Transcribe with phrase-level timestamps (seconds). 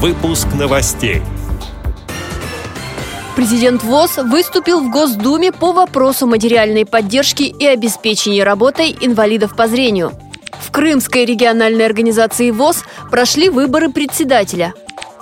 [0.00, 1.22] Выпуск новостей.
[3.34, 10.12] Президент ВОЗ выступил в Госдуме по вопросу материальной поддержки и обеспечения работой инвалидов по зрению.
[10.52, 14.72] В Крымской региональной организации ВОЗ прошли выборы председателя.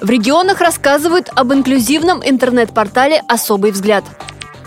[0.03, 4.05] В регионах рассказывают об инклюзивном интернет-портале «Особый взгляд».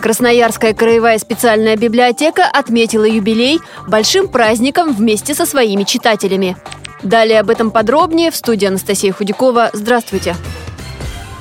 [0.00, 6.56] Красноярская краевая специальная библиотека отметила юбилей большим праздником вместе со своими читателями.
[7.02, 9.70] Далее об этом подробнее в студии Анастасия Худякова.
[9.72, 10.36] Здравствуйте.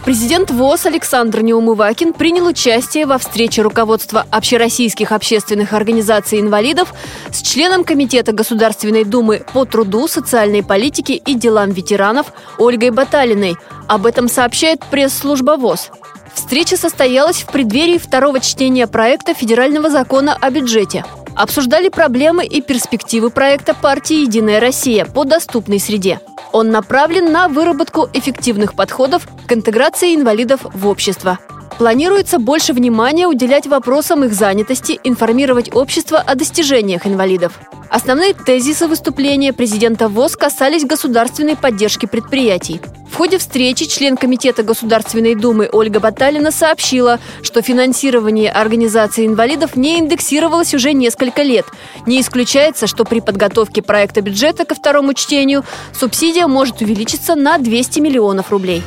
[0.05, 6.93] Президент ВОЗ Александр Неумывакин принял участие во встрече руководства общероссийских общественных организаций инвалидов
[7.31, 13.57] с членом Комитета Государственной Думы по труду, социальной политике и делам ветеранов Ольгой Баталиной.
[13.87, 15.91] Об этом сообщает пресс-служба ВОЗ.
[16.33, 21.03] Встреча состоялась в преддверии второго чтения проекта федерального закона о бюджете.
[21.39, 26.19] Обсуждали проблемы и перспективы проекта партии «Единая Россия» по доступной среде.
[26.51, 31.39] Он направлен на выработку эффективных подходов к интеграции инвалидов в общество.
[31.77, 37.57] Планируется больше внимания уделять вопросам их занятости, информировать общество о достижениях инвалидов.
[37.89, 42.81] Основные тезисы выступления президента ВОЗ касались государственной поддержки предприятий.
[43.09, 49.99] В ходе встречи член Комитета Государственной Думы Ольга Баталина сообщила, что финансирование организации инвалидов не
[49.99, 51.65] индексировалось уже несколько лет.
[52.05, 57.99] Не исключается, что при подготовке проекта бюджета ко второму чтению субсидия может увеличиться на 200
[57.99, 58.83] миллионов рублей.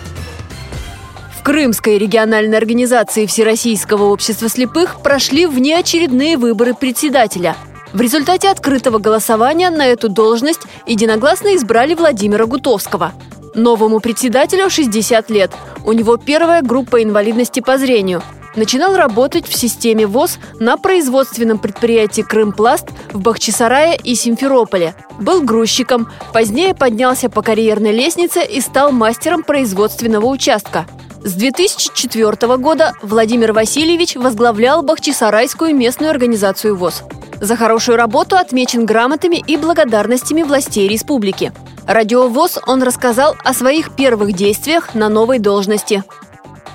[1.39, 7.57] В Крымской региональной организации Всероссийского общества слепых прошли внеочередные выборы председателя.
[7.93, 13.13] В результате открытого голосования на эту должность единогласно избрали Владимира Гутовского.
[13.55, 15.53] Новому председателю 60 лет.
[15.85, 18.23] У него первая группа инвалидности по зрению.
[18.57, 24.95] Начинал работать в системе ВОЗ на производственном предприятии «Крымпласт» в Бахчисарае и Симферополе.
[25.19, 30.87] Был грузчиком, позднее поднялся по карьерной лестнице и стал мастером производственного участка–
[31.25, 37.05] с 2004 года Владимир Васильевич возглавлял Бахчисарайскую местную организацию ВОЗ.
[37.41, 41.53] За хорошую работу отмечен грамотами и благодарностями властей республики.
[41.89, 46.03] Радио ВОЗ он рассказал о своих первых действиях на новой должности.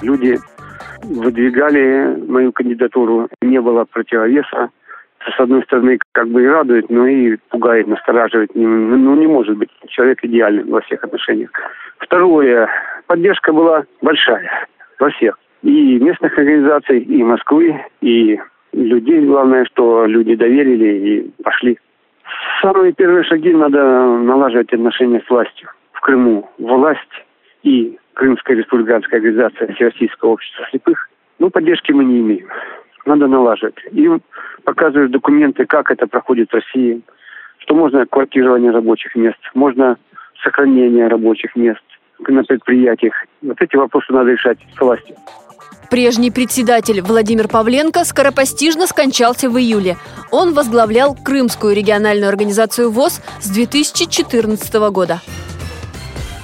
[0.02, 0.38] Люди
[1.04, 4.70] выдвигали мою кандидатуру, не было противовеса.
[5.20, 8.52] С одной стороны, как бы и радует, но и пугает, настораживает.
[8.54, 11.52] Ну, не может быть человек идеальным во всех отношениях.
[12.00, 12.70] Второе,
[13.08, 14.68] поддержка была большая
[15.00, 15.40] во всех.
[15.64, 18.40] И местных организаций, и Москвы, и
[18.74, 19.26] людей.
[19.26, 21.78] Главное, что люди доверили и пошли.
[22.68, 25.70] Самые первые шаги надо налаживать отношения с властью.
[25.94, 27.00] В Крыму власть
[27.64, 32.50] и Крымская республиканская организация Всероссийского общества слепых, ну, поддержки мы не имеем.
[33.06, 33.78] Надо налаживать.
[33.94, 34.22] Им
[34.66, 37.02] показывают документы, как это проходит в России,
[37.60, 39.96] что можно квартирование рабочих мест, можно
[40.44, 41.84] сохранение рабочих мест,
[42.20, 43.14] на предприятиях.
[43.44, 45.16] Вот эти вопросы надо решать с властью.
[45.90, 49.98] Прежний председатель Владимир Павленко скоропостижно скончался в июле.
[50.32, 55.22] Он возглавлял Крымскую региональную организацию ВОЗ с 2014 года.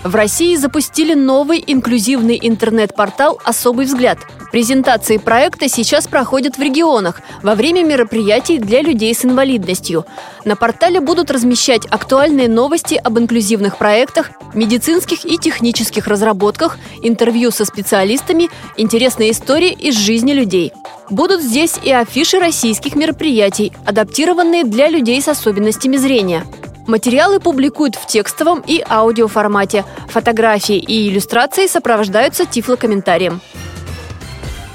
[0.04, 4.18] В России запустили новый инклюзивный интернет-портал «Особый взгляд».
[4.52, 10.06] Презентации проекта сейчас проходят в регионах во время мероприятий для людей с инвалидностью.
[10.44, 17.64] На портале будут размещать актуальные новости об инклюзивных проектах, медицинских и технических разработках, интервью со
[17.64, 20.74] специалистами, интересные истории из жизни людей.
[21.10, 26.44] Будут здесь и афиши российских мероприятий, адаптированные для людей с особенностями зрения.
[26.88, 29.86] Материалы публикуют в текстовом и аудиоформате.
[30.10, 33.42] Фотографии и иллюстрации сопровождаются тифлокомментарием.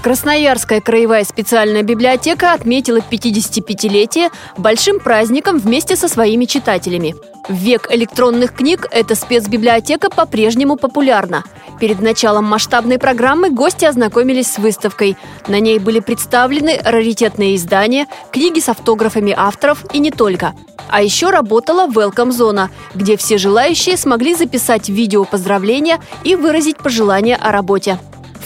[0.02, 7.16] Красноярская краевая специальная библиотека отметила 55-летие большим праздником вместе со своими читателями.
[7.48, 11.42] В век электронных книг эта спецбиблиотека по-прежнему популярна.
[11.80, 15.16] Перед началом масштабной программы гости ознакомились с выставкой.
[15.48, 20.54] На ней были представлены раритетные издания, книги с автографами авторов и не только.
[20.88, 27.36] А еще работала Welcome Зона, где все желающие смогли записать видео поздравления и выразить пожелания
[27.36, 27.98] о работе.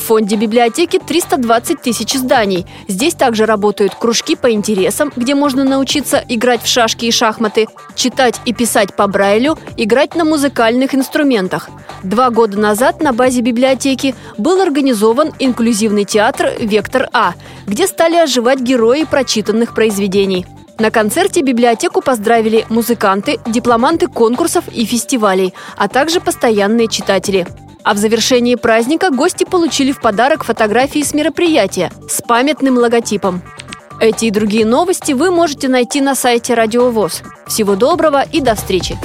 [0.02, 2.66] В фонде библиотеки 320 тысяч изданий.
[2.88, 8.40] Здесь также работают кружки по интересам, где можно научиться играть в шашки и шахматы, читать
[8.44, 11.70] и писать по Брайлю, играть на музыкальных инструментах.
[12.02, 17.34] Два года назад на базе библиотеки был организован инклюзивный театр «Вектор А»,
[17.68, 20.46] где стали оживать герои прочитанных произведений.
[20.80, 27.46] На концерте библиотеку поздравили музыканты, дипломанты конкурсов и фестивалей, а также постоянные читатели.
[27.84, 33.42] А в завершении праздника гости получили в подарок фотографии с мероприятия с памятным логотипом.
[34.00, 37.22] Эти и другие новости вы можете найти на сайте Радио ВОЗ.
[37.46, 38.96] Всего доброго и до встречи!